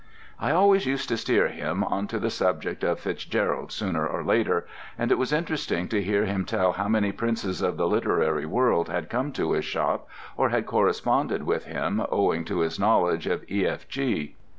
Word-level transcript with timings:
I 0.39 0.49
always 0.49 0.87
used 0.87 1.09
to 1.09 1.17
steer 1.17 1.49
him 1.49 1.83
onto 1.83 2.17
the 2.17 2.31
subject 2.31 2.83
of 2.83 2.99
FitzGerald 2.99 3.71
sooner 3.71 4.07
or 4.07 4.23
later, 4.23 4.65
and 4.97 5.11
it 5.11 5.19
was 5.19 5.31
interesting 5.31 5.87
to 5.89 6.01
hear 6.01 6.25
him 6.25 6.43
tell 6.43 6.71
how 6.71 6.87
many 6.87 7.11
princes 7.11 7.61
of 7.61 7.77
the 7.77 7.85
literary 7.87 8.47
world 8.47 8.89
had 8.89 9.11
come 9.11 9.31
to 9.33 9.51
his 9.51 9.65
shop 9.65 10.07
or 10.35 10.49
had 10.49 10.65
corresponded 10.65 11.43
with 11.43 11.65
him 11.65 12.01
owing 12.09 12.45
to 12.45 12.61
his 12.61 12.79
knowledge 12.79 13.27
of 13.27 13.43
E.F.G. 13.47 14.33